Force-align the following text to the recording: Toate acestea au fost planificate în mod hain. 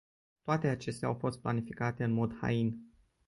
Toate 0.43 0.67
acestea 0.67 1.07
au 1.07 1.13
fost 1.13 1.39
planificate 1.41 2.03
în 2.03 2.11
mod 2.11 2.35
hain. 2.37 2.91